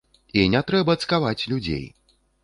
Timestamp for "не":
0.53-0.61